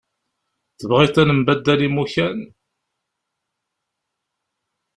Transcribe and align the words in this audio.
Tebɣiḍ 0.79 1.11
ad 1.21 1.25
nembaddal 1.29 1.81
imukan? 1.87 2.39